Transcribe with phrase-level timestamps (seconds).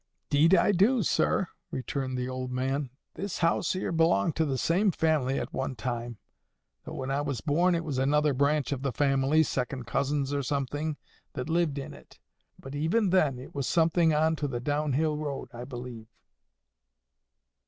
[0.31, 4.89] "'Deed I do, sir," returned the old man, "This house here belonged to the same
[4.89, 6.17] family at one time;
[6.85, 10.41] though when I was born it was another branch of the family, second cousins or
[10.41, 10.97] something,
[11.33, 12.17] that lived in it.
[12.57, 16.07] But even then it was something on to the downhill road, I believe."